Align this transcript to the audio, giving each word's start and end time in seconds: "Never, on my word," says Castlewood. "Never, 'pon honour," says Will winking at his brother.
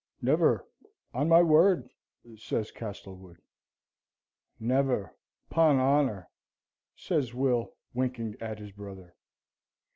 "Never, 0.19 0.65
on 1.13 1.29
my 1.29 1.43
word," 1.43 1.87
says 2.35 2.71
Castlewood. 2.71 3.37
"Never, 4.59 5.13
'pon 5.51 5.77
honour," 5.77 6.27
says 6.95 7.35
Will 7.35 7.75
winking 7.93 8.35
at 8.41 8.57
his 8.57 8.71
brother. 8.71 9.13